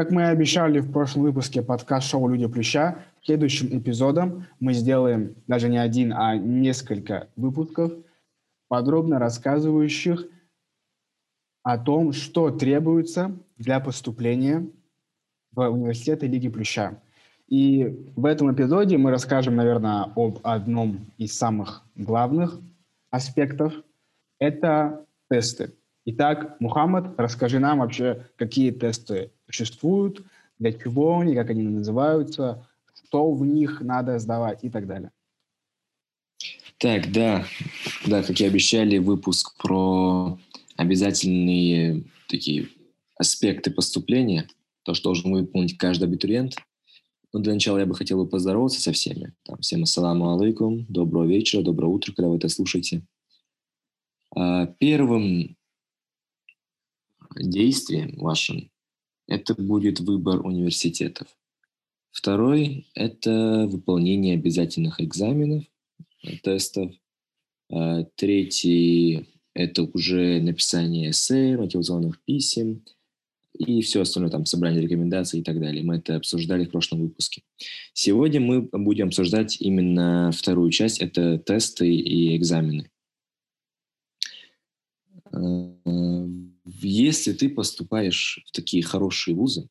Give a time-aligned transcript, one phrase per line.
[0.00, 5.68] Как мы и обещали в прошлом выпуске подкаст-шоу «Люди Плюща», следующим эпизодом мы сделаем даже
[5.68, 7.92] не один, а несколько выпусков,
[8.68, 10.24] подробно рассказывающих
[11.62, 14.66] о том, что требуется для поступления
[15.52, 16.98] в университеты Лиги Плюща.
[17.46, 22.58] И в этом эпизоде мы расскажем, наверное, об одном из самых главных
[23.10, 23.74] аспектов.
[24.38, 25.74] Это тесты.
[26.06, 30.24] Итак, Мухаммад, расскажи нам вообще, какие тесты существуют,
[30.58, 35.10] для чего они, как они называются, что в них надо сдавать и так далее.
[36.78, 37.44] Так, да,
[38.06, 40.38] да, как и обещали, выпуск про
[40.76, 42.68] обязательные такие
[43.16, 44.48] аспекты поступления,
[44.84, 46.56] то, что должен выполнить каждый абитуриент.
[47.32, 49.34] Но для начала я бы хотел бы поздороваться со всеми.
[49.44, 53.02] Там, всем ассаламу алейкум, доброго вечера, доброго утра, когда вы это слушаете.
[54.34, 55.56] А, первым
[57.36, 58.70] действием вашим
[59.30, 61.28] это будет выбор университетов.
[62.10, 65.64] Второй– это выполнение обязательных экзаменов,
[66.42, 66.92] тестов.
[67.70, 72.82] А, третий– это уже написание эссе, мотивационных писем
[73.56, 75.84] и все остальное, там, собрание рекомендаций и так далее.
[75.84, 77.42] Мы это обсуждали в прошлом выпуске.
[77.92, 82.90] Сегодня мы будем обсуждать именно вторую часть– это тесты и экзамены.
[86.64, 89.68] Если ты поступаешь в такие хорошие вузы,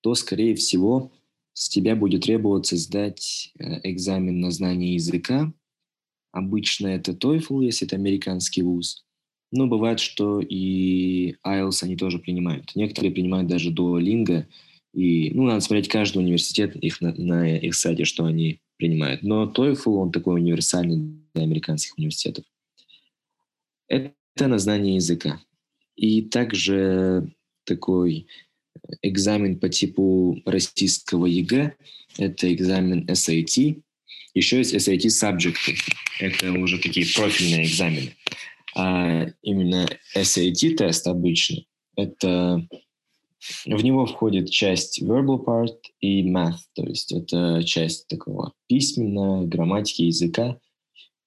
[0.00, 1.12] то, скорее всего,
[1.52, 5.52] с тебя будет требоваться сдать э, экзамен на знание языка.
[6.30, 9.04] Обычно это TOEFL, если это американский вуз.
[9.50, 12.76] Но бывает, что и IELTS они тоже принимают.
[12.76, 14.44] Некоторые принимают даже Duolingo.
[14.94, 19.22] И, ну, надо смотреть каждый университет их на, на их сайте, что они принимают.
[19.22, 22.44] Но TOEFL, он такой универсальный для американских университетов.
[23.88, 25.40] Это на знание языка.
[25.98, 27.28] И также
[27.64, 28.28] такой
[29.02, 31.74] экзамен по типу российского ЕГЭ,
[32.18, 33.82] это экзамен SAT.
[34.32, 35.56] Еще есть SAT Subject,
[36.20, 38.14] это уже такие профильные экзамены.
[38.76, 41.64] А именно SAT-тест обычно,
[41.96, 42.64] это
[43.66, 50.02] в него входит часть verbal part и math, то есть это часть такого письменного, грамматики
[50.02, 50.60] языка.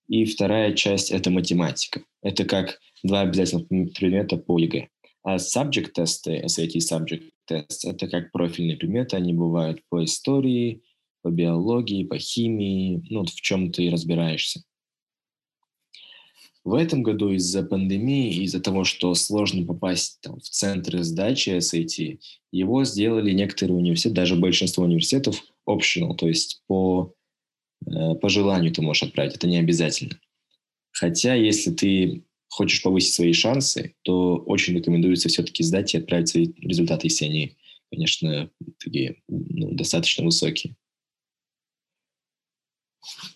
[0.07, 2.03] И вторая часть– это математика.
[2.21, 4.87] Это как два обязательных предмета по ЕГЭ.
[5.23, 10.81] А subject тесты, SAT subject тест, это как профильные предметы, они бывают по истории,
[11.21, 14.63] по биологии, по химии, ну, в чем ты разбираешься.
[16.63, 22.19] В этом году из-за пандемии, из-за того, что сложно попасть там, в центры сдачи SAT,
[22.51, 27.13] его сделали некоторые университеты, даже большинство университетов optional, то есть по,
[27.87, 30.19] э, по желанию ты можешь отправить, это не обязательно.
[30.91, 36.51] Хотя, если ты хочешь повысить свои шансы, то очень рекомендуется все-таки сдать и отправить свои
[36.59, 37.57] результаты, если они,
[37.89, 40.75] конечно, такие ну, достаточно высокие.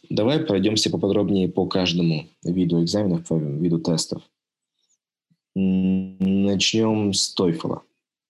[0.10, 4.22] Давай пройдемся поподробнее по каждому виду экзаменов, по виду тестов.
[5.56, 7.80] Начнем с TOEFL.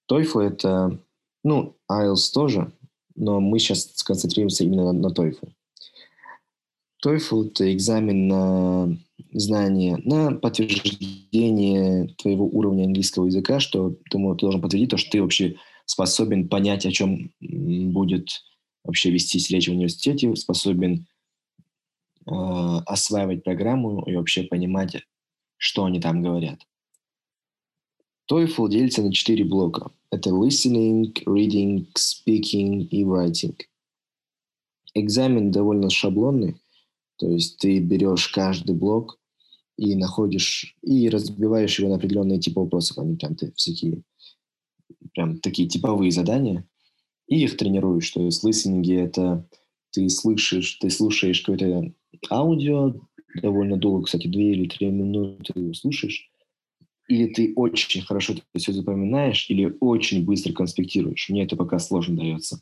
[0.10, 1.00] TOEFL— это,
[1.44, 2.72] ну, IELTS тоже,
[3.16, 5.52] но мы сейчас сконцентрируемся именно на, TOEFL.
[7.04, 8.98] TOEFL— это экзамен на
[9.34, 15.22] знание, на подтверждение твоего уровня английского языка, что ты, ты должен подтвердить то, что ты
[15.22, 15.56] вообще
[15.86, 18.30] способен понять, о чем будет
[18.84, 21.08] вообще вестись речь в университете, способен
[22.26, 24.98] э, осваивать программу и вообще понимать,
[25.58, 26.62] что они там говорят.
[28.32, 29.92] TOEFL делится на четыре блока.
[30.12, 33.60] Это listening, reading, speaking и writing.
[34.94, 36.56] Экзамен довольно шаблонный,
[37.18, 39.20] то есть ты берешь каждый блок
[39.78, 42.98] и находишь, и разбиваешь его на определенные типы вопросов.
[42.98, 44.04] Они там ты, всякие,
[45.14, 46.68] прям такие типовые задания.
[47.28, 48.10] И их тренируешь.
[48.12, 49.48] То есть листинги— это
[49.92, 51.94] ты слышишь, ты слушаешь какое-то
[52.30, 52.96] аудио,
[53.42, 56.30] довольно долго, кстати, две или три минуты слушаешь,
[57.08, 61.30] или ты очень хорошо это все запоминаешь, или очень быстро конспектируешь.
[61.30, 62.62] Мне это пока сложно дается.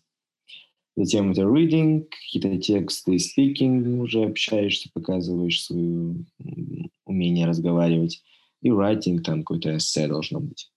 [0.96, 6.16] Затем это reading, какие-то тексты, speaking, уже общаешься, показываешь свое
[7.06, 8.24] умение разговаривать.
[8.62, 10.72] И writing, там какой-то эссе должно быть.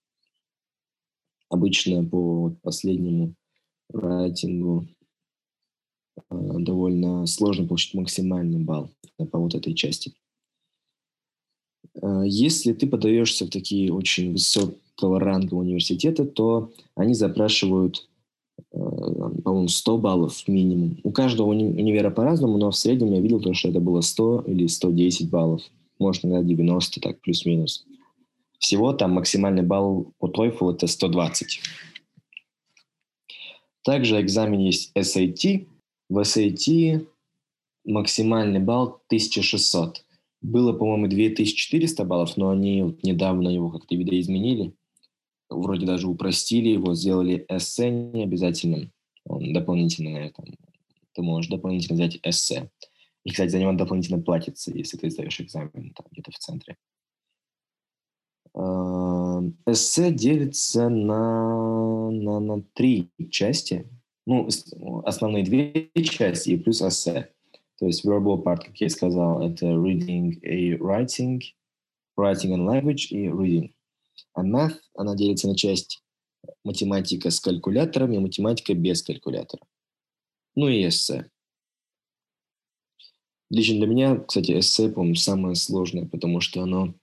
[1.49, 3.35] Обычно по последнему
[3.93, 4.87] райтингу
[6.17, 8.91] э, довольно сложно получить максимальный балл
[9.31, 10.13] по вот этой части.
[12.01, 18.09] Э, если ты подаешься в такие очень высокого ранга университета, то они запрашивают
[18.71, 19.06] Э,
[19.47, 20.97] по-моему, 100 баллов минимум.
[21.05, 24.41] У каждого уни- универа по-разному, но в среднем я видел то, что это было 100
[24.41, 25.61] или 110 баллов.
[25.99, 27.85] Может, иногда 90, так, плюс-минус.
[28.59, 31.61] Всего там максимальный балл по TOEFL это 120.
[33.85, 35.65] Также экзамен есть SAT.
[36.09, 37.07] В SAT
[37.85, 40.03] максимальный балл 1600.
[40.41, 44.73] Было, по-моему, 2400 баллов, но они вот недавно его как-то видоизменили.
[45.49, 48.91] Вроде даже упростили его, сделали эссе необязательным.
[49.29, 50.45] Дополнительно на этом.
[51.13, 52.69] Ты можешь дополнительно взять эссе.
[53.23, 56.77] И, кстати, за него дополнительно платится, если ты сдаешь экзамен там где-то в центре.
[58.53, 63.89] А, эссе делится на, на, на три части.
[64.25, 64.47] Ну,
[65.05, 67.31] основные две части и плюс эссе.
[67.79, 71.41] То есть verbal part, как я сказал, это reading и writing,
[72.17, 73.73] writing and language и reading.
[74.33, 76.03] А math, она делится на часть
[76.63, 79.63] математика с калькулятором и математика без калькулятора.
[80.55, 81.29] Ну и эссе.
[83.49, 86.93] Лично для меня, кстати, эссе, по-моему, самое сложное, потому что оно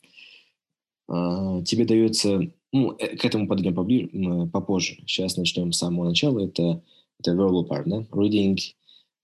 [1.09, 2.53] э, тебе дается...
[2.73, 4.11] Ну, э, к этому подойдем поближе,
[4.53, 4.97] попозже.
[5.07, 6.45] Сейчас начнем с самого начала.
[6.45, 6.83] Это,
[7.21, 8.07] это verbal part, да?
[8.11, 8.59] Reading,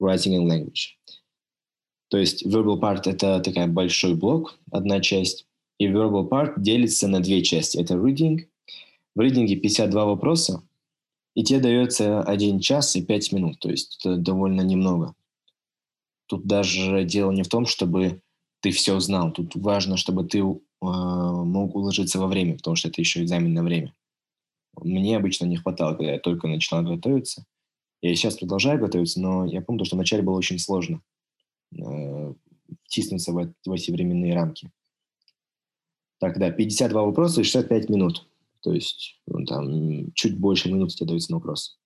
[0.01, 0.97] writing and language.
[2.09, 5.47] То есть verbal part— это такой большой блок, одна часть,
[5.79, 7.79] и verbal part делится на две части.
[7.79, 8.50] Это reading.
[9.15, 10.63] В reading 52 вопроса,
[11.35, 15.15] и тебе дается 1 час и 5 минут, то есть это довольно немного.
[16.27, 18.23] Тут даже дело не в том, чтобы
[18.61, 19.33] ты все знал.
[19.33, 20.45] Тут важно, чтобы ты э,
[20.81, 23.95] мог уложиться во время, потому что это еще экзамен на время.
[24.81, 27.45] Мне обычно не хватало, когда я только начинал готовиться.
[28.03, 31.03] Я сейчас продолжаю готовиться, но я помню, что вначале было очень сложно
[31.77, 32.35] э,
[32.85, 34.71] втиснуться в, в эти временные рамки.
[36.19, 38.30] Так, да, 52 вопроса и 65 минут.
[38.63, 41.79] То есть ну, там чуть больше минут тебе дается на вопрос.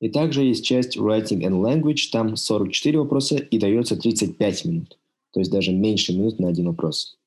[0.00, 4.98] И также есть часть Writing and Language, там 44 вопроса и дается 35 минут.
[5.32, 7.18] То есть даже меньше минут на один вопрос.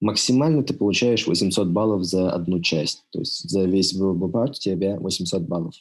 [0.00, 3.04] Максимально ты получаешь 800 баллов за одну часть.
[3.10, 5.74] То есть за весь verbal part у тебя 800 баллов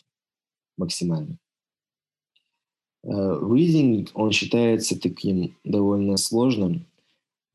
[0.77, 1.37] максимально.
[3.05, 6.87] Uh, reading, он считается таким довольно сложным.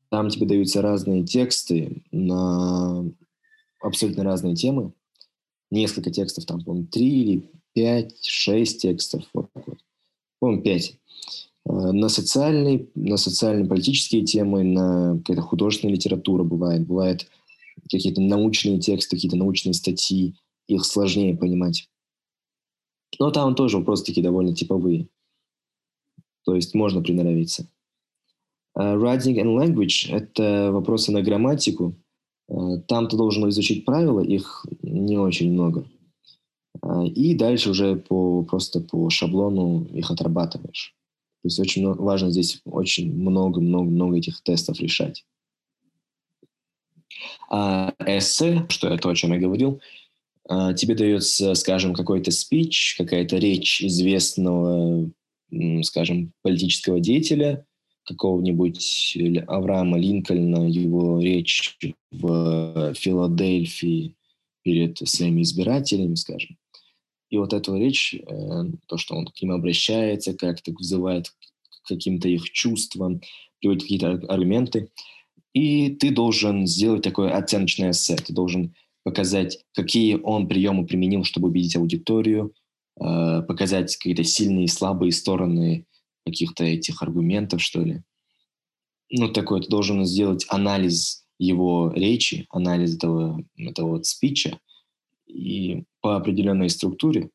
[0.09, 3.11] Там тебе даются разные тексты на
[3.81, 4.93] абсолютно разные темы.
[5.69, 9.23] Несколько текстов, там, по-моему, три или пять, шесть текстов.
[9.33, 9.49] Вот.
[10.39, 10.97] По-моему, пять.
[11.67, 16.87] Uh, на социальные, на социально-политические темы, на какая-то художественная литература бывает.
[16.87, 17.29] Бывает
[17.89, 20.35] какие-то научные тексты, какие-то научные статьи.
[20.67, 21.87] Их сложнее понимать.
[23.19, 25.07] Но там тоже вопросы такие довольно типовые.
[26.45, 27.67] То есть можно приноровиться.
[28.75, 31.95] Uh, writing and language– это вопросы на грамматику.
[32.51, 35.85] Uh, там ты должен изучить правила, их не очень много.
[36.83, 40.95] Uh, и дальше уже по, просто по шаблону их отрабатываешь.
[41.41, 45.25] То есть очень важно здесь очень много-много-много этих тестов решать.
[47.49, 49.81] А эссе, что это то, о чем я говорил,
[50.47, 55.09] тебе дается, скажем, какой-то спич, какая-то речь известного
[55.83, 57.65] скажем, политического деятеля,
[58.11, 59.17] какого-нибудь
[59.47, 61.77] Авраама Линкольна, его речь
[62.11, 64.15] в Филадельфии
[64.63, 66.57] перед своими избирателями, скажем.
[67.29, 72.27] И вот эту речь, э, то, что он к ним обращается, как-то вызывает к каким-то
[72.27, 73.21] их чувствам,
[73.59, 74.89] приводит какие-то аргументы.
[75.53, 78.15] И ты должен сделать такое оценочное эссе.
[78.17, 82.53] Ты должен показать, какие он приемы применил, чтобы убедить аудиторию,
[82.99, 85.85] Э, показать какие-то сильные и слабые стороны
[86.25, 88.03] каких-то этих аргументов, что ли.
[89.09, 94.59] Ну, такой, ты должен сделать анализ его речи, анализ этого, этого вот спича
[95.25, 97.29] и по определенной структуре.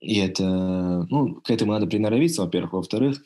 [0.00, 2.72] И это, ну, к этому надо приноровиться, во-первых.
[2.72, 3.22] Во-вторых,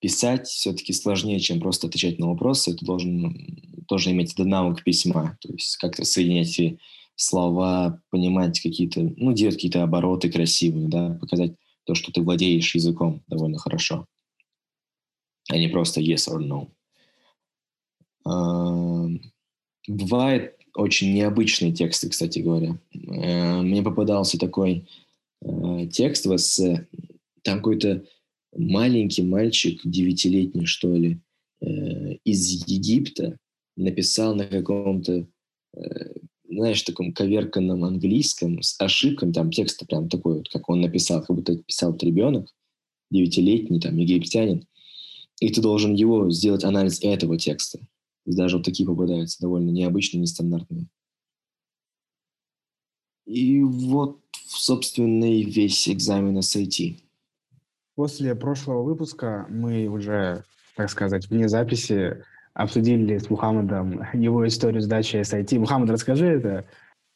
[0.00, 2.74] писать все-таки сложнее, чем просто отвечать на вопросы.
[2.74, 6.78] Ты должен тоже иметь этот навык письма, то есть как-то соединять
[7.14, 11.54] слова, понимать какие-то, ну, делать какие-то обороты красивые, да, показать
[11.86, 14.06] то, что ты владеешь языком довольно хорошо,
[15.48, 16.68] а не просто yes or no.
[19.88, 22.78] Бывает очень необычные тексты, кстати говоря.
[22.92, 24.86] Э, мне попадался такой
[25.42, 26.86] э, текст в эссе,
[27.42, 28.04] там какой-то
[28.54, 31.20] маленький мальчик, девятилетний, что ли,
[31.60, 33.38] э, из Египта
[33.76, 35.26] написал на каком-то
[36.58, 41.36] знаешь, таком коверканном английском с ошибками, там текст прям такой вот, как он написал, как
[41.36, 42.54] будто писал вот ребенок,
[43.10, 44.66] девятилетний, там, египтянин,
[45.40, 47.80] и ты должен его сделать анализ этого текста.
[48.24, 50.86] Даже вот такие попадаются, довольно необычные, нестандартные.
[53.26, 57.00] И вот, собственно, и весь экзамен SAT.
[57.94, 60.44] После прошлого выпуска мы уже,
[60.76, 62.24] так сказать, вне записи
[62.56, 65.58] обсудили с Мухаммадом его историю сдачи SIT.
[65.58, 66.66] Мухаммад, расскажи это.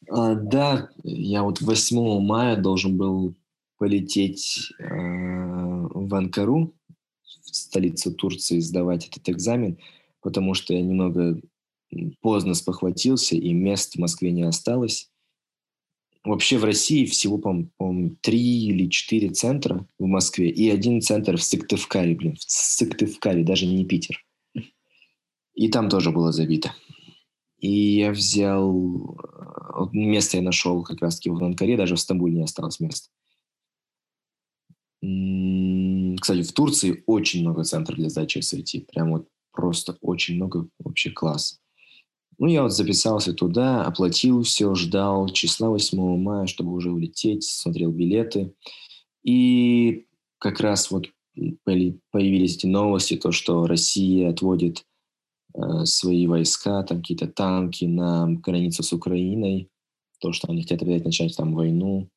[0.09, 3.35] А, да, я вот 8 мая должен был
[3.77, 6.75] полететь э, в Анкару,
[7.23, 9.79] в столицу Турции, сдавать этот экзамен,
[10.21, 11.41] потому что я немного
[12.21, 15.09] поздно спохватился, и мест в Москве не осталось.
[16.23, 21.41] Вообще в России всего, по-моему, три или четыре центра в Москве и один центр в
[21.41, 24.23] Сыктывкаре, блин, в Сыктывкаре, даже не Питер.
[25.53, 26.73] И там тоже было забито.
[27.59, 29.17] И я взял...
[29.75, 33.09] Э, место я нашел как раз-таки в Анкаре, даже в Стамбуле не осталось места.
[36.21, 38.85] Кстати, в Турции очень много центров для сдачи SAT.
[38.85, 41.59] Прям вот просто очень много, вообще класс.
[42.37, 47.91] Ну, я вот записался туда, оплатил все, ждал числа 8 мая, чтобы уже улететь, смотрел
[47.91, 48.53] билеты.
[49.23, 50.07] И
[50.39, 51.09] как раз вот
[51.63, 54.85] появились эти новости, то, что Россия отводит
[55.85, 59.69] свои войска, там какие-то танки на границу с Украиной,
[60.19, 62.09] то, что они хотят опять начать там войну.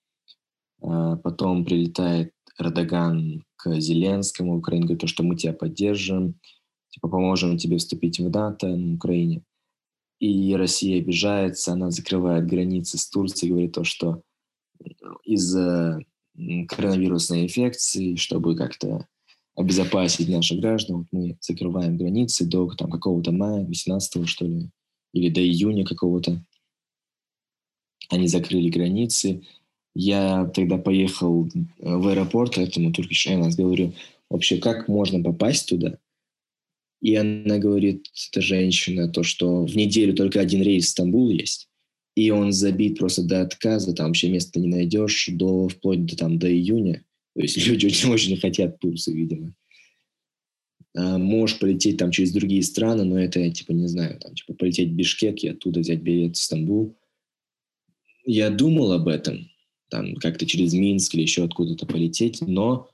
[0.83, 6.39] Э, потом прилетает Эрдоган к Зеленскому, Украине говорит, то, что мы тебя поддержим,
[6.91, 9.43] типа поможем тебе вступить в НАТО на Украине
[10.25, 14.23] и Россия обижается, она закрывает границы с Турцией, говорит то, что
[15.25, 16.01] из-за
[16.69, 19.07] коронавирусной инфекции, чтобы как-то
[19.57, 24.71] обезопасить наших граждан, вот мы закрываем границы до там, какого-то мая, 18 что ли,
[25.13, 26.45] или до июня какого-то.
[28.11, 29.43] Они закрыли границы.
[29.95, 33.93] Я тогда поехал в аэропорт, этому Turkish Airlines, говорю,
[34.29, 35.99] вообще, как можно попасть туда?
[37.01, 41.69] И она говорит, эта женщина, то, что в неделю только один рейс в Стамбул есть,
[42.17, 46.39] и он забит просто до отказа, там вообще места не найдешь, до, вплоть до, там,
[46.39, 47.05] до июня.
[47.35, 49.55] То есть люди очень-очень хотят Турцию, видимо.
[50.97, 54.55] А можешь полететь там через другие страны, но это, я, типа, не знаю, там, типа,
[54.55, 56.97] полететь в Бишкек и оттуда взять билет в Стамбул.
[58.25, 59.51] Я думал об этом,
[59.91, 62.89] там, как-то через Минск или еще откуда-то полететь, но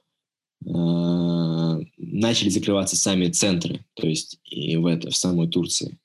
[0.67, 5.99] Э, начали закрываться сами центры, то есть и в, это, в самой Турции.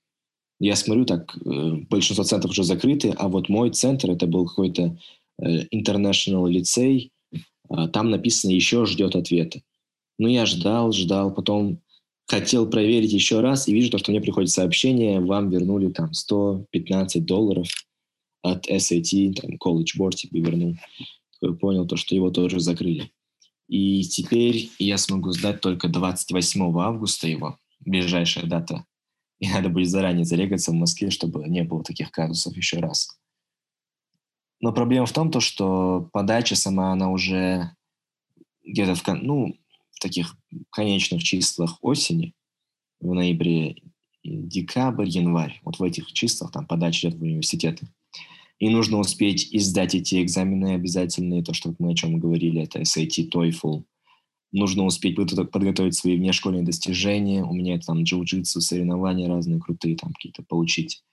[0.59, 4.97] Я смотрю, так, э, большинство центров уже закрыты, а вот мой центр, это был какой-то
[5.41, 7.14] э, international лицей, а
[7.93, 9.61] там написано «еще ждет ответа».
[10.17, 11.81] Ну, я ждал, ждал, потом
[12.27, 17.25] хотел проверить еще раз, и вижу, то, что мне приходит сообщение, вам вернули там 115
[17.25, 17.67] долларов
[18.41, 20.75] от SAT, там, College Board тебе вернул.
[21.59, 23.11] Понял, то, что его тоже закрыли.
[23.67, 28.85] И теперь я смогу сдать только 28 августа его, ближайшая дата.
[29.39, 33.09] И надо будет заранее зарегаться в Москве, чтобы не было таких казусов еще раз.
[34.61, 37.75] Но проблема в том, то, что подача сама, она уже
[38.63, 39.55] где-то в, ну,
[39.91, 40.35] в таких
[40.71, 42.33] конечных числах осени,
[42.99, 43.75] в ноябре,
[44.23, 47.87] декабрь, январь, вот в этих числах там подача идет в университеты.
[48.57, 53.29] И нужно успеть издать эти экзамены обязательные, то, что мы о чем говорили, это SAT,
[53.29, 53.83] TOEFL.
[54.53, 57.43] Нужно успеть подготовить свои внешкольные достижения.
[57.43, 61.03] У меня там джиу-джитсу, соревнования разные крутые, там какие-то получить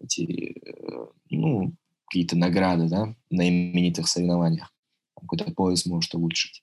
[0.00, 1.74] эти, э, ну,
[2.12, 4.70] какие-то награды, да, на именитых соревнованиях.
[5.18, 6.62] Какой-то пояс может улучшить.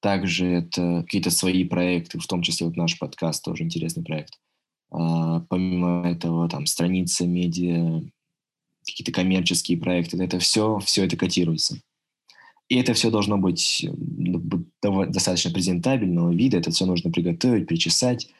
[0.00, 4.38] Также это какие-то свои проекты, в том числе вот наш подкаст, тоже интересный проект.
[4.92, 8.02] А, помимо этого, там, страница медиа,
[8.86, 11.80] какие-то коммерческие проекты, это все, все это котируется.
[12.68, 13.84] И это все должно быть
[15.08, 18.30] достаточно презентабельного вида, это все нужно приготовить, причесать.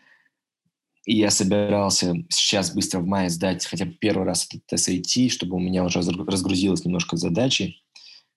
[1.09, 5.57] И я собирался сейчас быстро в мае сдать хотя бы первый раз этот SAT, чтобы
[5.57, 7.77] у меня уже разгрузилось немножко задачи,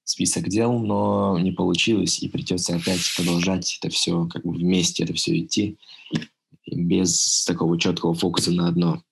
[0.05, 5.13] список дел, но не получилось, и придется опять продолжать это все, как бы вместе это
[5.13, 5.79] все идти,
[6.65, 9.03] без такого четкого фокуса на одно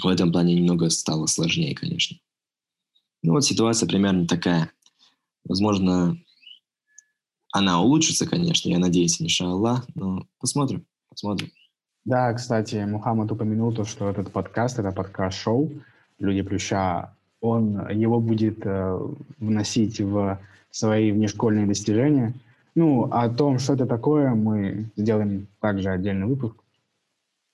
[0.00, 2.18] в этом плане немного стало сложнее, конечно.
[3.24, 4.70] Ну вот ситуация примерно такая.
[5.42, 6.16] Возможно,
[7.50, 11.50] она улучшится, конечно, я надеюсь, иншаллах, но посмотрим, посмотрим.
[12.04, 15.70] Да, кстати, Мухаммад упомянул то, что этот подкаст, это подкаст-шоу
[16.18, 17.10] «Люди Плюща»,
[17.42, 18.98] он, его будет э,
[19.38, 20.38] вносить в
[20.70, 22.34] свои внешкольные достижения.
[22.74, 26.54] Ну, о том, что это такое, мы сделаем также отдельный выпуск.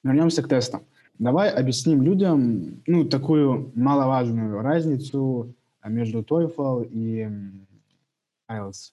[0.05, 0.83] Вернемся к тестам.
[1.19, 5.53] Давай объясним людям ну, такую маловажную разницу
[5.85, 7.29] между TOEFL и
[8.51, 8.93] IELTS.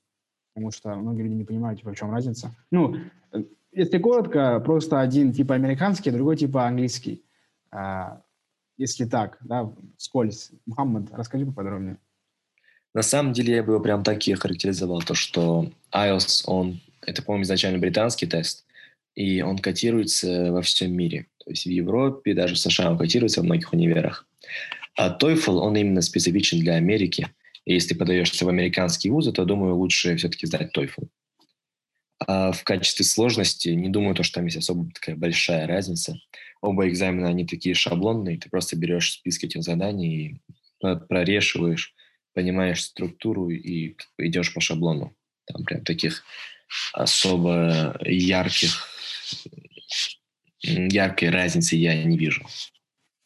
[0.54, 2.52] Потому что многие люди не понимают, типа, в чем разница.
[2.72, 2.96] Ну,
[3.34, 3.44] э,
[3.76, 7.24] если коротко, просто один типа американский, другой типа английский.
[7.72, 8.22] А,
[8.78, 10.52] если так, да, скользь.
[10.66, 11.98] Мухаммад, расскажи поподробнее.
[12.94, 17.24] На самом деле я бы его прям так и охарактеризовал, то что IELTS, он, это,
[17.24, 18.66] по-моему, изначально британский тест,
[19.16, 21.26] и он котируется во всем мире.
[21.44, 24.28] То есть в Европе, даже в США он котируется во многих универах.
[24.96, 27.28] А TOEFL, он именно специфичен для Америки.
[27.66, 31.08] И если подаешься в американские вузы, то, думаю, лучше все-таки сдать TOEFL.
[32.28, 36.18] А в качестве сложности не думаю, то, что там есть особо такая большая разница.
[36.62, 40.42] Оба экзамена, они такие шаблонные, ты просто берешь список этих заданий,
[40.80, 41.94] прорешиваешь,
[42.34, 45.14] понимаешь структуру и идешь по шаблону.
[45.46, 46.24] Там прям таких
[46.94, 48.88] особо ярких,
[50.62, 52.46] яркой разницы я не вижу.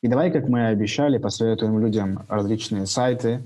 [0.02, 3.42] И давай, как мы обещали, посоветуем людям различные сайты,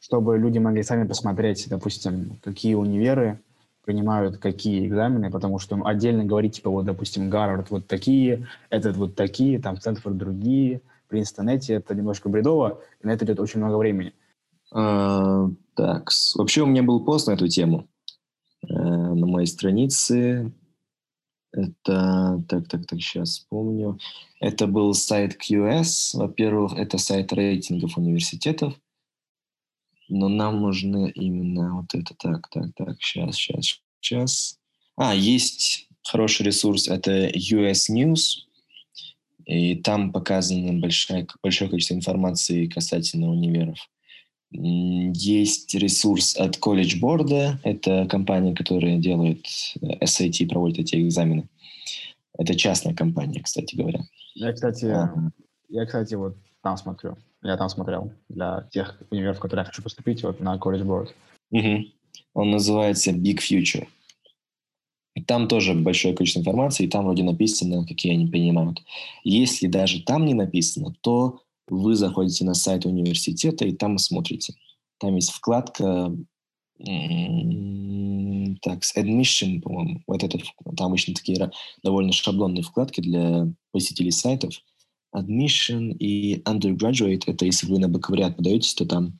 [0.00, 3.38] чтобы люди могли сами посмотреть, допустим, какие универы
[3.84, 9.14] принимают какие экзамены, потому что отдельно говорить, типа, вот, допустим, Гарвард вот такие, этот вот
[9.14, 13.76] такие, там, Стэнфорд другие, Принстон эти, это немножко бредово, и на это идет очень много
[13.76, 14.14] времени.
[14.72, 17.88] А, так, вообще у меня был пост на эту тему
[18.66, 20.52] э, на моей странице.
[21.52, 23.98] Это, так, так, так, сейчас вспомню.
[24.40, 26.14] Это был сайт QS.
[26.14, 28.74] Во-первых, это сайт рейтингов университетов.
[30.14, 32.14] Но нам нужно именно вот это.
[32.18, 34.58] Так, так, так, сейчас, сейчас, сейчас.
[34.94, 36.86] А, есть хороший ресурс.
[36.86, 38.44] Это US News.
[39.46, 43.78] И там показано большое, большое количество информации касательно универов.
[44.50, 49.46] Есть ресурс от College Board, это компания, которая делает
[49.80, 51.48] э, SAT, проводит эти экзамены.
[52.36, 54.04] Это частная компания, кстати говоря.
[54.34, 55.32] Я, кстати, а.
[55.70, 57.16] я, кстати, вот там смотрю.
[57.42, 61.08] Я там смотрел для тех универов, в которые я хочу поступить, вот на College Board.
[61.50, 61.84] Угу.
[62.34, 63.86] Он называется Big Future.
[65.26, 68.82] Там тоже большое количество информации, и там вроде написано, какие они принимают.
[69.24, 74.54] Если даже там не написано, то вы заходите на сайт университета и там смотрите.
[74.98, 76.14] Там есть вкладка
[78.62, 80.42] так, с admission, по-моему, вот этот,
[80.76, 81.50] там обычно такие
[81.82, 84.54] довольно шаблонные вкладки для посетителей сайтов.
[85.14, 89.18] Admission и undergraduate, это если вы на бакалавриат подаетесь, то там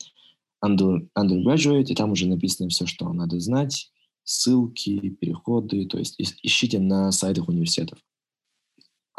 [0.65, 3.91] under, undergraduate, и там уже написано все, что надо знать,
[4.25, 7.99] ссылки, переходы, то есть ищите на сайтах университетов.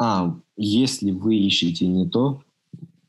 [0.00, 2.42] А, если вы ищете не то,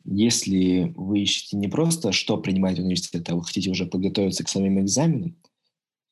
[0.04, 4.80] если вы ищете не просто, что принимает университет, а вы хотите уже подготовиться к самим
[4.80, 5.36] экзаменам,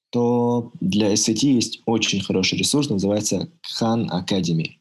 [0.10, 4.78] то для SAT есть очень хороший ресурс, называется Khan Academy.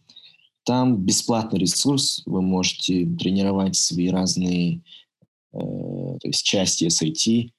[0.65, 4.83] Там бесплатный ресурс, вы можете тренировать свои разные
[5.53, 7.53] э, то есть части SAT.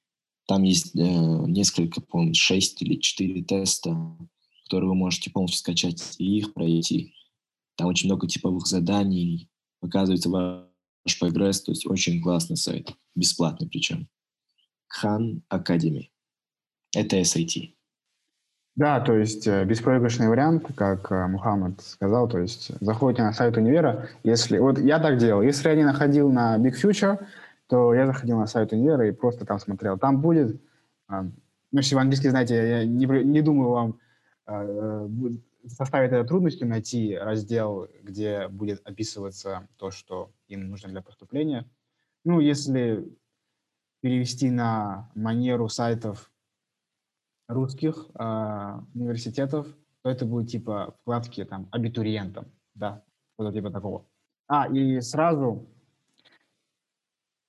[0.48, 4.18] Там есть э, несколько, по-моему, 6 или 4 теста,
[4.64, 7.14] которые вы можете полностью скачать и их пройти.
[7.76, 14.08] Там очень много типовых заданий, показывается ваш прогресс, то есть очень классный сайт, бесплатный причем.
[15.02, 16.10] Khan Academy.
[16.96, 17.74] Это SAT.
[18.76, 23.56] Да, то есть э, беспроигрышный вариант, как э, Мухаммад сказал, то есть заходите на сайт
[23.56, 24.58] универа, если...
[24.58, 25.44] Вот я так делал.
[25.44, 27.24] Если я не находил на Big Future,
[27.68, 30.00] то я заходил на сайт универа и просто там смотрел.
[30.00, 30.60] Там будет...
[31.08, 31.22] Э,
[31.72, 34.00] ну, если вы английский знаете, я не, не думаю вам
[35.68, 41.66] составить это трудностью найти раздел, где будет описываться то, что им нужно для поступления.
[42.26, 43.08] Ну, если
[44.02, 46.33] перевести на манеру сайтов
[47.48, 49.68] русских э, университетов,
[50.02, 53.04] то это будет типа вкладки там абитуриентам, да,
[53.36, 54.06] что-то типа такого.
[54.48, 55.66] А, и сразу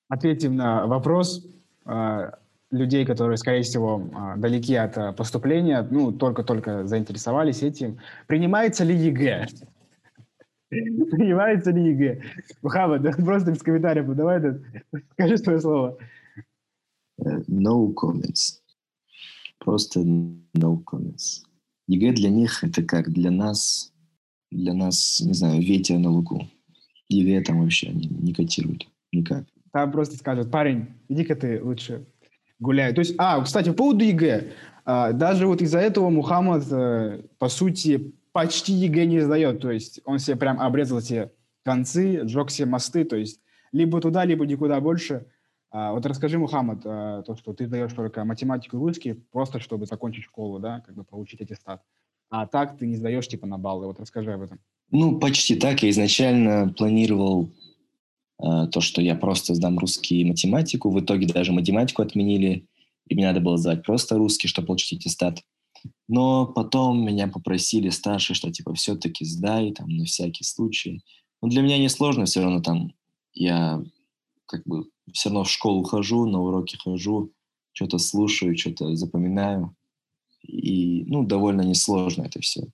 [0.09, 1.47] ответим на вопрос
[1.87, 2.31] э,
[2.71, 7.99] людей, которые, скорее всего, э, далеки от э, поступления, ну, только-только заинтересовались этим.
[8.27, 9.47] Принимается ли ЕГЭ?
[10.69, 12.23] Принимается ли ЕГЭ?
[12.63, 14.41] Мухаммад, просто без комментариев, давай
[15.13, 15.99] скажи свое слово.
[17.49, 18.61] No comments.
[19.65, 21.43] Просто no comments.
[21.89, 23.93] ЕГЭ для них это как для нас,
[24.51, 26.47] для нас, не знаю, ветер на лугу.
[27.09, 29.47] ЕГЭ там вообще не, не котируют никак.
[29.73, 32.07] Там просто скажут, парень, иди-ка ты лучше
[32.59, 32.93] гуляй.
[32.93, 34.53] То есть, а, кстати, по поводу ЕГЭ.
[34.85, 39.61] А, даже вот из-за этого Мухаммад, э, по сути, почти ЕГЭ не сдает.
[39.61, 41.33] То есть он себе прям обрезал все
[41.65, 43.05] концы, сжег все мосты.
[43.05, 43.41] То есть
[43.73, 45.27] либо туда, либо никуда больше.
[45.77, 49.87] А, вот расскажи, Мухаммад, а, то, что ты даешь только математику и русский, просто чтобы
[49.87, 51.83] закончить школу, да, как бы получить аттестат.
[52.31, 53.87] А так ты не сдаешь типа на баллы.
[53.87, 54.61] Вот расскажи об этом.
[54.93, 55.83] Ну, почти так.
[55.83, 57.51] Я изначально планировал
[58.41, 60.91] э, то, что я просто сдам русский и математику.
[60.91, 62.69] В итоге даже математику отменили,
[63.09, 65.43] и мне надо было сдавать просто русский, чтобы получить аттестат.
[66.07, 71.03] Но потом меня попросили старшие, что типа все-таки сдай, там, на всякий случай.
[71.43, 72.93] Но для меня не сложно, все равно там
[73.33, 73.83] я
[74.47, 77.33] как бы все равно в школу хожу, на уроки хожу,
[77.73, 79.75] что-то слушаю, что-то запоминаю.
[80.43, 82.65] И, ну, довольно несложно это все.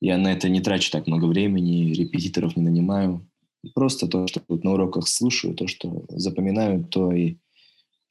[0.00, 3.26] Я на это не трачу так много времени, репетиторов не нанимаю.
[3.74, 7.36] Просто то, что вот на уроках слушаю, то, что запоминаю, то и,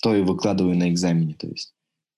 [0.02, 1.36] то и выкладываю на экзамене.
[1.36, 1.74] То есть.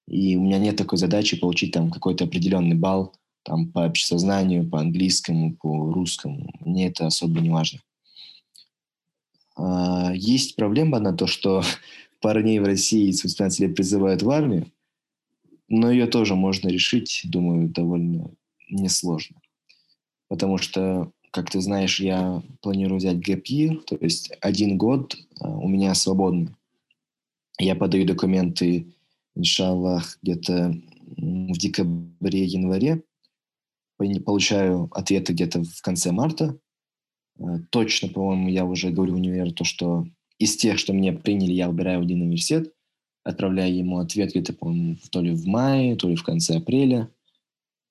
[0.08, 4.80] И у меня нет такой задачи получить там какой-то определенный балл там, по общесознанию, по
[4.80, 6.50] английскому, по русскому.
[6.62, 7.80] Мне это особо не важно.
[9.58, 11.64] А, есть проблема на то, что
[12.22, 14.72] парней в России с 18 лет призывают в армию,
[15.68, 18.32] но ее тоже можно решить, думаю, довольно
[18.70, 19.42] несложно.
[20.30, 25.68] Потому что, как ты знаешь, я планирую взять year, то есть один год а, у
[25.68, 26.56] меня свободный.
[27.60, 28.94] Я подаю документы,
[29.36, 30.76] иншаллах, где-то
[31.18, 33.04] в декабре-январе,
[34.20, 36.58] получаю ответы где-то в конце марта.
[37.40, 40.08] А, точно, по-моему, я уже говорю в универ то, что
[40.40, 42.74] из тех, что меня приняли, я выбираю один университет,
[43.24, 47.10] отправляю ему ответ где-то, по-моему, то ли в мае, то ли в конце апреля.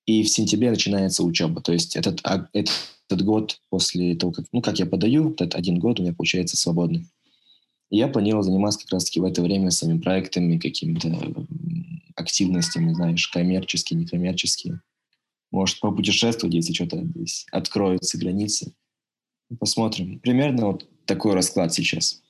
[0.06, 1.60] И в сентябре начинается учеба.
[1.60, 2.20] То есть этот,
[2.52, 6.56] этот год после того, как, ну, как я подаю, этот один год у меня получается
[6.56, 7.06] свободный.
[7.90, 11.16] Я планировал заниматься как раз-таки в это время своими проектами, какими-то
[12.14, 14.80] активностями, знаешь, коммерческие, некоммерческие.
[15.50, 18.74] Может, попутешествовать, если что-то здесь откроются границы.
[19.60, 20.18] Посмотрим.
[20.20, 22.22] Примерно вот такой расклад сейчас.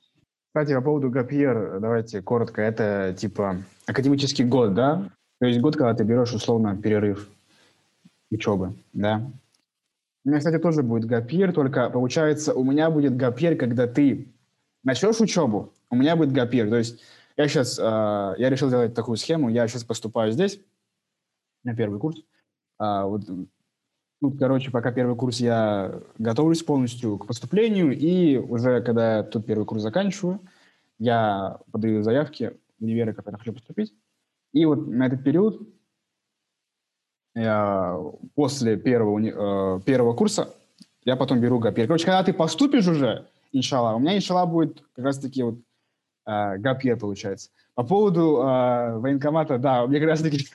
[0.47, 2.61] Кстати, по поводу ГАПьер, давайте коротко.
[2.61, 5.09] Это типа академический год, да?
[5.39, 7.29] То есть год, когда ты берешь условно перерыв
[8.31, 9.29] учебы, да?
[10.25, 14.27] У меня, кстати, тоже будет ГАПьер, только получается, у меня будет ГАПьер, когда ты
[14.83, 16.69] начнешь учебу, у меня будет ГАПьер.
[16.69, 17.01] То есть
[17.37, 20.59] я сейчас, э, я решил сделать такую схему, я сейчас поступаю здесь
[21.63, 22.21] на первый курс.
[22.79, 23.23] А, вот
[24.19, 29.65] Тут, короче, пока первый курс я готовлюсь полностью к поступлению, и уже когда тут первый
[29.65, 30.41] курс заканчиваю,
[30.97, 33.93] я подаю заявки в универы, которые хочу поступить.
[34.53, 35.61] И вот на этот период
[37.35, 37.95] я,
[38.33, 40.55] после первого, э, первого курса
[41.03, 41.85] я потом беру ГАПИР.
[41.85, 45.59] Короче, когда ты поступишь уже, иншалла, у меня иншалла будет как раз-таки вот
[46.25, 47.51] э, ГАПИР получается.
[47.75, 50.47] По поводу э, военкомата, да, у меня как раз-таки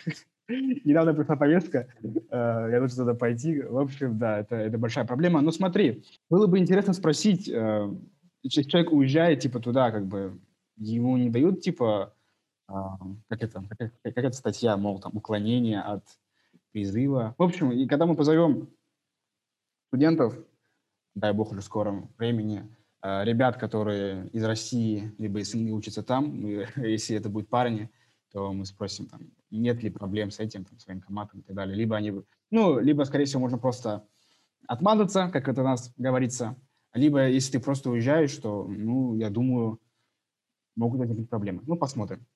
[0.85, 3.63] Недавно пришла повестка, э, я должен туда пойти.
[3.63, 5.41] В общем, да, это, это большая проблема.
[5.41, 7.91] Но смотри, было бы интересно спросить, э,
[8.49, 10.41] человек уезжает, типа, туда, как бы,
[10.77, 12.15] ему не дают, типа,
[12.69, 12.97] а,
[13.29, 16.05] как это, как, как эта статья, мол, там, уклонение от
[16.73, 17.35] призыва.
[17.39, 18.69] В общем, и когда мы позовем
[19.89, 20.35] студентов,
[21.15, 22.65] дай бог уже в скором времени,
[23.03, 27.91] э, ребят, которые из России, либо из СНГ учатся там, если это будут парни,
[28.33, 31.77] то мы спросим, там, нет ли проблем с этим, там, с военкоматом и так далее.
[31.77, 32.13] Либо они,
[32.51, 34.07] ну, либо, скорее всего, можно просто
[34.67, 36.57] отмазаться, как это у нас говорится,
[36.95, 39.81] либо, если ты просто уезжаешь, то, ну, я думаю,
[40.77, 41.63] могут возникнуть проблемы.
[41.67, 42.27] Ну, посмотрим.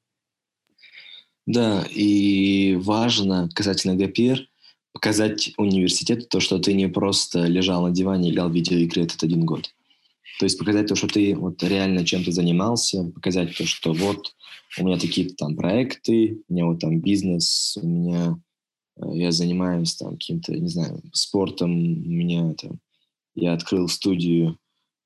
[1.46, 4.48] Да, и важно касательно ГПР
[4.92, 9.22] показать университету то, что ты не просто лежал на диване и играл в видеоигры этот
[9.22, 9.74] один год.
[10.38, 14.34] То есть показать то, что ты вот реально чем-то занимался, показать то, что вот
[14.78, 18.38] у меня такие там проекты, у меня вот там бизнес, у меня
[18.96, 22.78] э, я занимаюсь там каким-то, не знаю, спортом, у меня там,
[23.34, 24.58] я открыл студию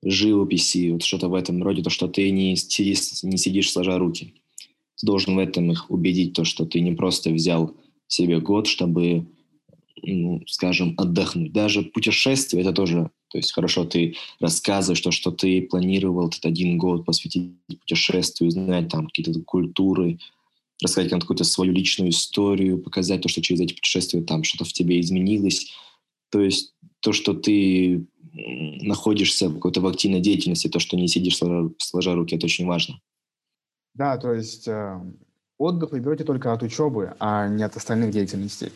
[0.02, 4.34] живописи, вот что-то в этом роде, то, что ты не сидишь, не сидишь сложа руки.
[4.96, 9.26] Ты должен в этом их убедить, то, что ты не просто взял себе год, чтобы,
[10.02, 11.52] ну, скажем, отдохнуть.
[11.52, 16.78] Даже путешествие– это тоже то есть хорошо ты рассказываешь то, что ты планировал этот один
[16.78, 20.18] год посвятить путешествию, узнать там какие-то культуры,
[20.82, 25.00] рассказать какую-то свою личную историю, показать то, что через эти путешествия там что-то в тебе
[25.00, 25.72] изменилось.
[26.30, 31.70] То есть то, что ты находишься в какой-то активной деятельности, то, что не сидишь сложа,
[31.78, 33.00] сложа руки, это очень важно.
[33.94, 35.00] Да, то есть э,
[35.58, 38.72] отдых вы берете только от учебы, а не от остальных деятельностей.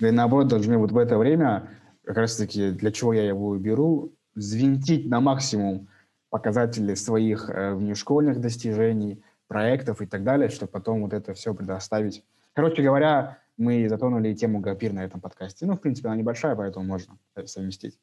[0.00, 1.70] Вы, наоборот, должны вот в это время
[2.06, 5.88] как раз-таки для чего я его беру, взвинтить на максимум
[6.30, 12.22] показатели своих э, внешкольных достижений, проектов и так далее, чтобы потом вот это все предоставить.
[12.52, 15.66] Короче говоря, мы затронули тему ГАПИР на этом подкасте.
[15.66, 17.98] Ну, в принципе, она небольшая, поэтому можно совместить.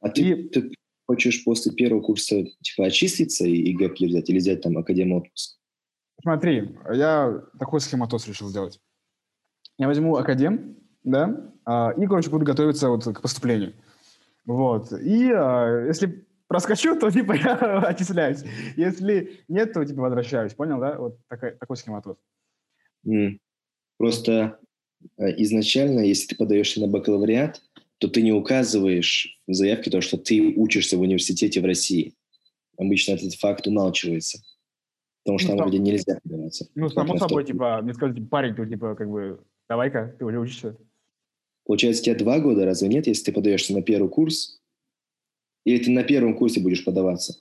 [0.00, 0.12] А и...
[0.12, 0.74] ты, ты
[1.06, 5.58] хочешь после первого курса типа отчислиться и, и ГАПИР взять или взять там академ отпуск?
[6.22, 8.80] Смотри, я такой схематоз решил сделать.
[9.78, 13.74] Я возьму академ, да, а, и, короче, буду готовиться вот к поступлению.
[14.46, 14.92] Вот.
[14.92, 18.42] И а, если проскочу, то, типа, я отчисляюсь.
[18.76, 20.54] Если нет, то, типа, возвращаюсь.
[20.54, 20.98] Понял, да?
[20.98, 22.16] Вот такой, такой схематоз.
[23.06, 23.38] Mm.
[23.98, 24.58] Просто
[25.18, 27.62] а, изначально, если ты подаешься на бакалавриат,
[27.98, 32.14] то ты не указываешь в заявке то, что ты учишься в университете в России.
[32.76, 34.40] Обычно этот факт умалчивается.
[35.22, 36.66] Потому что ну, там вроде нельзя подаваться.
[36.74, 40.38] Ну, само собой, типа, мне сказали, типа, парень, ты, типа, как бы, давай-ка, ты уже
[40.38, 40.76] учишься.
[41.64, 44.60] Получается, у тебя два года, разве нет, если ты подаешься на первый курс?
[45.64, 47.40] Или ты на первом курсе будешь подаваться?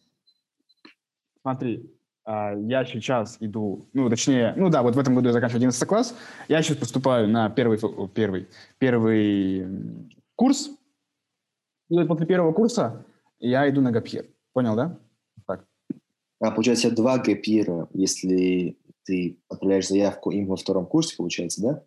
[1.41, 1.91] Смотри,
[2.25, 5.87] а, я сейчас иду, ну, точнее, ну да, вот в этом году я заканчиваю 11
[5.87, 6.15] класс,
[6.47, 7.77] я сейчас поступаю на первый,
[8.13, 9.67] первый, первый
[10.35, 10.71] курс,
[11.89, 13.05] и после первого курса
[13.39, 14.25] я иду на гапьер.
[14.53, 14.97] Понял, да?
[15.45, 15.65] Так.
[16.39, 21.83] А, получается, два гапьера, если ты отправляешь заявку им во втором курсе, получается, да?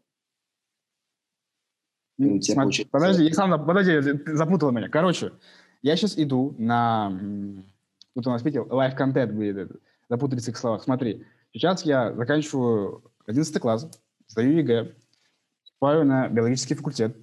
[2.19, 2.91] Ну, Смотри, получается...
[2.91, 4.89] Подожди, сам, подожди, ты запутал меня.
[4.89, 5.33] Короче,
[5.83, 7.13] я сейчас иду на...
[8.15, 9.73] Тут у нас, видите, live-контент будет,
[10.09, 10.83] запутались в словах.
[10.83, 13.89] Смотри, сейчас я заканчиваю 11 класс,
[14.29, 14.95] сдаю ЕГЭ,
[15.63, 17.17] поступаю на биологический факультет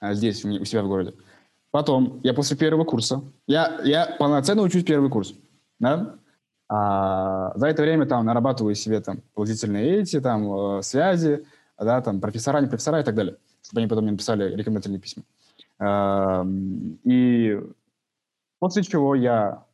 [0.00, 1.14] а, здесь, у себя в городе.
[1.70, 5.34] Потом я после первого курса, я, я полноценно учусь первый курс,
[5.78, 6.16] да?
[6.68, 11.46] А за это время там нарабатываю себе там положительные эти, там, э, связи,
[11.78, 15.24] да, там, профессора, не профессора и так далее, чтобы они потом мне написали рекомендательные письма.
[17.04, 17.60] И
[18.60, 19.66] после чего я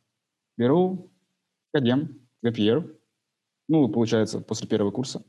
[0.57, 1.09] беру
[1.71, 2.85] академ, ГПР,
[3.69, 5.23] ну, получается, после первого курса.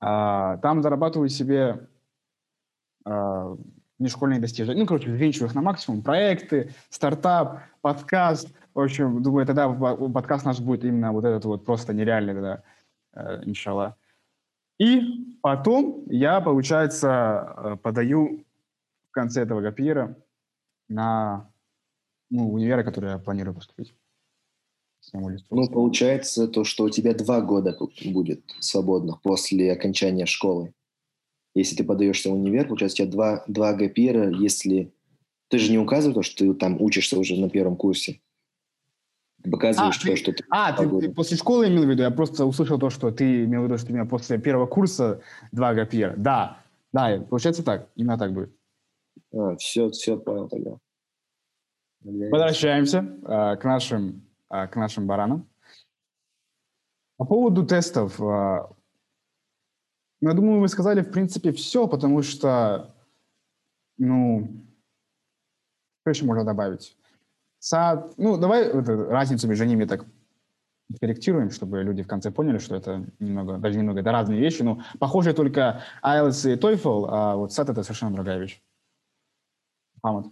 [0.00, 1.88] А, там зарабатываю себе
[3.04, 3.56] а,
[3.98, 4.80] нешкольные достижения.
[4.80, 6.02] Ну, короче, взвинчиваю их на максимум.
[6.02, 8.48] Проекты, стартап, подкаст.
[8.72, 12.62] В общем, думаю, тогда подкаст наш будет именно вот этот вот просто нереальный тогда,
[13.12, 13.42] э.
[14.80, 18.46] И потом я, получается, э, подаю
[19.10, 20.16] в конце этого гапира
[20.88, 21.52] на
[22.30, 23.94] ну, универы, которые я планирую поступить.
[25.12, 30.72] Ну, получается то, что у тебя два года будет свободных после окончания школы.
[31.54, 34.94] Если ты подаешься в универ, получается, у тебя два, два гапира, если...
[35.48, 38.20] Ты же не указывал, что ты там учишься уже на первом курсе.
[39.42, 40.44] Показываешь а, то, ты, что ты...
[40.50, 42.02] А, ты, ты после школы имел в виду?
[42.02, 45.20] Я просто услышал то, что ты имел в виду, что у меня после первого курса
[45.52, 46.14] два гапира.
[46.16, 46.58] Да,
[46.92, 47.88] да, получается так.
[47.96, 48.54] Именно так будет.
[49.32, 50.72] А, все, все понял тогда.
[52.02, 55.48] Возвращаемся э, к нашим э, к нашим баранам.
[57.16, 58.66] По поводу тестов, э,
[60.20, 62.94] я думаю, вы сказали, в принципе, все, потому что,
[63.96, 64.64] ну,
[66.00, 66.96] что еще можно добавить?
[67.60, 70.06] Сад, ну, давай это, разницу между ними так
[70.98, 74.82] корректируем, чтобы люди в конце поняли, что это немного, даже немного, это разные вещи, но
[74.98, 78.62] похожие только IELTS и TOEFL, а вот SAT это совершенно другая вещь.
[80.02, 80.26] Хамад.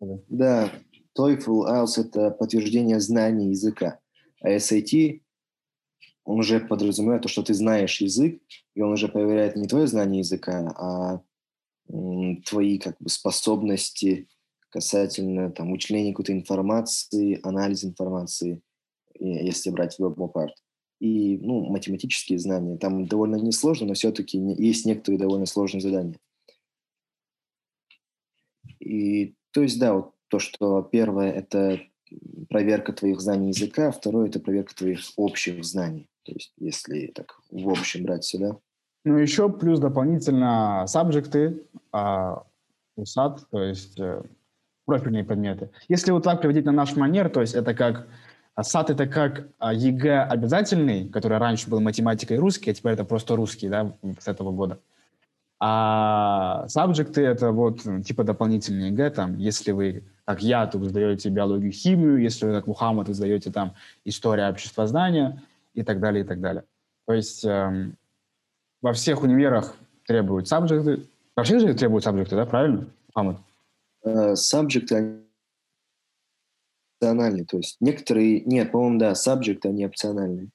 [0.00, 0.70] Да,
[1.16, 4.00] TOEFL, IELTS– это подтверждение знаний языка,
[4.40, 5.20] а SAT
[6.24, 8.40] он уже подразумевает то, что ты знаешь язык,
[8.74, 11.20] и он уже проверяет не твое знание языка, а
[12.46, 14.28] твои как бы способности
[14.70, 18.60] касательно там учтения какой-то информации, анализ информации,
[19.18, 20.50] если брать verbal part.
[21.00, 22.76] И ну, математические знания.
[22.76, 26.18] Там довольно несложно, но все-таки есть некоторые довольно сложные задания.
[28.78, 31.80] И то есть, да, вот то, что первое– это
[32.48, 36.08] проверка твоих знаний языка, а второе– это проверка твоих общих знаний.
[36.24, 38.58] То есть, если так в общем брать сюда.
[39.04, 42.44] Ну, еще плюс дополнительно subjects, а,
[42.96, 44.22] у SAT, то есть э,
[44.90, 45.70] профильные предметы.
[45.88, 48.06] Если вот так приводить на наш манер, то есть это как
[48.56, 52.92] а SAT это как а, ЕГЭ обязательный, который раньше был математикой и русский, а теперь
[52.94, 54.80] это просто русский, да, с этого года.
[55.60, 61.28] А subjects это вот типа дополнительный ЕГЭ, там, если вы, как я, то вы сдаете
[61.28, 63.74] биологию, химию, если вы, как Мухаммад, вы сдаете там
[64.04, 65.40] история обществознания
[65.74, 66.64] и так далее, и так далее.
[67.06, 67.94] То есть эм,
[68.82, 69.74] во всех универах
[70.06, 71.06] требуют сабжекты.
[71.36, 73.36] Вообще же требуют сабжекты, да, правильно, Мухаммад?
[74.02, 75.20] Сабжекты
[77.00, 80.50] опциональные, то есть некоторые, нет, по-моему, да, сабжекты, они опциональные.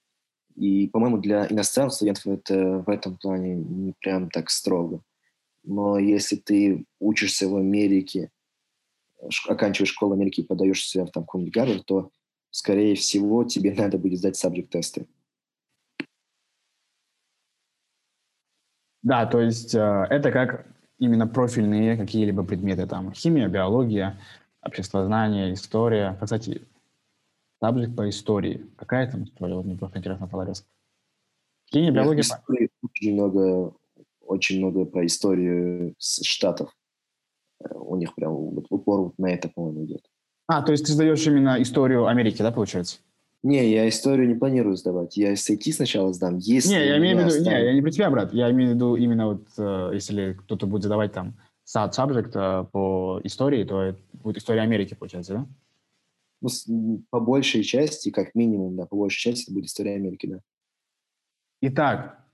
[0.55, 5.01] И, по-моему, для иностранных студентов это в этом плане не прям так строго.
[5.63, 8.29] Но если ты учишься в Америке,
[9.47, 12.11] оканчиваешь школу Америки и подаешься в там какой-нибудь то,
[12.51, 15.07] скорее всего, тебе надо будет сдать сабжект-тесты.
[19.01, 20.65] Да, то есть э, это как
[20.99, 24.19] именно профильные какие-либо предметы, там химия, биология,
[24.61, 26.17] обществознание, история.
[26.21, 26.61] Кстати,
[27.61, 28.69] Сабжект по истории.
[28.75, 29.55] Какая там история?
[29.55, 30.67] Вот мне просто интересно резко.
[31.73, 32.21] Химия, биология.
[32.21, 33.73] Истории очень много,
[34.21, 36.69] очень много про историю Штатов.
[37.61, 40.01] Э, у них прям вот упор на это, по-моему, идет.
[40.47, 42.99] А, то есть ты сдаешь именно историю Америки, да, получается?
[43.45, 45.17] Не, я историю не планирую сдавать.
[45.17, 46.37] Я SAT сначала сдам.
[46.37, 47.59] Если не, я имею в виду, останет...
[47.59, 48.33] не, я не про тебя, брат.
[48.33, 52.65] Я имею в виду именно вот, э, если кто-то будет задавать там SAT subject э,
[52.71, 55.47] по истории, то это будет история Америки, получается, да?
[56.67, 60.39] ну, по большей части, как минимум, да, по большей части это будет история Америки, да.
[61.61, 62.25] Итак,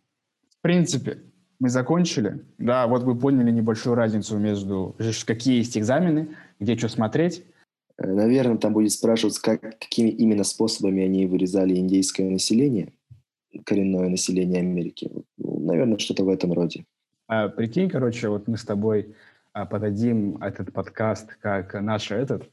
[0.49, 1.23] в принципе,
[1.59, 2.45] мы закончили.
[2.57, 4.95] Да, вот вы поняли небольшую разницу между
[5.25, 7.43] какие есть экзамены, где что смотреть.
[8.01, 12.93] Э, наверное, там будет спрашиваться, как, какими именно способами они вырезали индейское население,
[13.65, 15.11] коренное население Америки.
[15.37, 16.85] Ну, наверное, что-то в этом роде.
[17.27, 19.15] А, прикинь, короче, вот мы с тобой
[19.53, 22.49] а, подадим этот подкаст как наше этот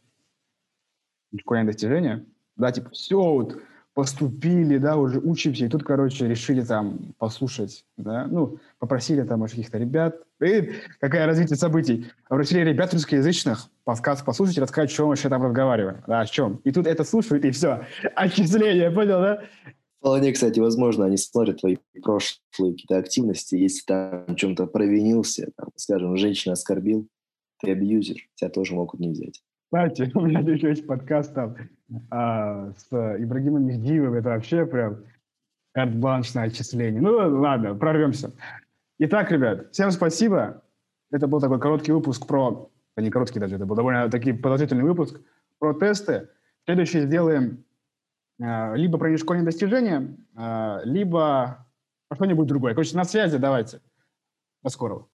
[1.38, 2.26] школьное достижение.
[2.56, 3.60] Да, типа, все, вот
[3.98, 9.76] поступили, да, уже учимся, и тут, короче, решили там послушать, да, ну, попросили там каких-то
[9.76, 15.28] ребят, и какое развитие событий, попросили ребят русскоязычных подкаст послушать и рассказать, что мы вообще
[15.28, 16.60] там разговариваем, да, о чем.
[16.62, 19.42] И тут это слушают, и все, отчисление, понял, да?
[19.98, 26.16] Вполне, кстати, возможно, они смотрят твои прошлые какие-то активности, если там чем-то провинился, там, скажем,
[26.16, 27.08] женщина оскорбил,
[27.60, 29.42] ты абьюзер, тебя тоже могут не взять.
[29.68, 31.56] Кстати, у меня еще есть подкаст там
[32.10, 34.14] а, с Ибрагимом Мехдиевым.
[34.14, 35.04] Это вообще прям
[35.72, 37.00] карт-бланш на отчисление.
[37.00, 38.32] Ну, ладно, прорвемся.
[38.98, 40.62] Итак, ребят, всем спасибо.
[41.10, 42.70] Это был такой короткий выпуск про...
[42.96, 45.20] Да не короткий даже, это был довольно таки продолжительный выпуск
[45.58, 46.28] про тесты.
[46.64, 47.64] Следующий сделаем
[48.40, 51.66] а, либо про нешкольные достижения, а, либо
[52.08, 52.72] про что-нибудь другое.
[52.72, 53.80] Короче, на связи давайте.
[54.62, 55.06] До скорого.